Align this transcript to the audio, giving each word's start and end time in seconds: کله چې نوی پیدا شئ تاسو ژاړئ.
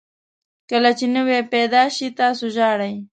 کله 0.69 0.89
چې 0.99 1.05
نوی 1.15 1.39
پیدا 1.53 1.83
شئ 1.95 2.09
تاسو 2.19 2.45
ژاړئ. 2.55 2.93